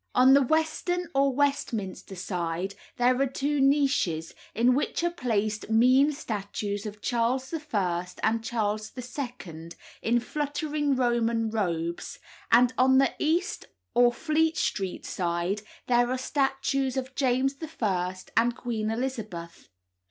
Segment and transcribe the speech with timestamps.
[0.15, 6.11] On the western or Westminster side there are two niches, in which are placed mean
[6.11, 8.07] statues of Charles I.
[8.23, 9.69] and Charles II.
[10.01, 12.17] in fluttering Roman robes,
[12.51, 18.15] and on the east or Fleet Street side there are statues of James I.
[18.35, 19.69] and Queen Elizabeth.